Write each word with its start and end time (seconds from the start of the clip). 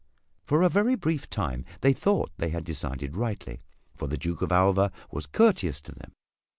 For 0.45 0.63
a 0.63 0.67
very 0.69 0.95
brief 0.95 1.29
time 1.29 1.63
they 1.81 1.93
thought 1.93 2.31
they 2.39 2.49
had 2.49 2.63
decided 2.63 3.15
rightly, 3.15 3.61
for 3.95 4.07
the 4.07 4.17
Duke 4.17 4.41
of 4.41 4.51
Alva 4.51 4.91
was 5.11 5.27
courteous 5.27 5.79
to 5.81 5.91
them. 5.91 6.13